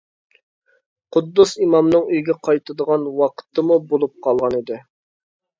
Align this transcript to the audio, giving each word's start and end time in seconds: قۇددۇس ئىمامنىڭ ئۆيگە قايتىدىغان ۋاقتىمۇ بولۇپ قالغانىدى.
قۇددۇس 1.15 1.53
ئىمامنىڭ 1.65 2.09
ئۆيگە 2.15 2.37
قايتىدىغان 2.47 3.05
ۋاقتىمۇ 3.21 3.81
بولۇپ 3.93 4.17
قالغانىدى. 4.29 4.81